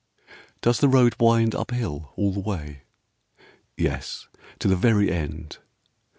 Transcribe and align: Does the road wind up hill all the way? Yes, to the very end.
Does 0.61 0.79
the 0.79 0.87
road 0.89 1.15
wind 1.19 1.53
up 1.53 1.69
hill 1.69 2.11
all 2.15 2.31
the 2.33 2.39
way? 2.39 2.85
Yes, 3.77 4.27
to 4.57 4.67
the 4.67 4.75
very 4.75 5.11
end. 5.11 5.59